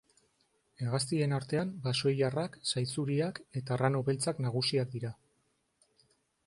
[0.83, 5.15] Hegaztien artean, basoilarrak, sai zuriak eta arrano beltzak nagusiak dira.